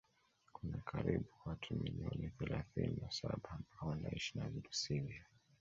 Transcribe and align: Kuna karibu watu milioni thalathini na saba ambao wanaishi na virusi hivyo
Kuna 0.53 0.77
karibu 0.77 1.25
watu 1.45 1.75
milioni 1.75 2.29
thalathini 2.39 2.97
na 3.01 3.11
saba 3.11 3.37
ambao 3.43 3.89
wanaishi 3.89 4.37
na 4.37 4.49
virusi 4.49 4.93
hivyo 4.93 5.23